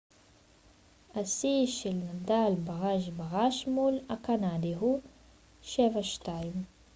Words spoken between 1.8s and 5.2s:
נדאל בראש בראש מול הקנדי הוא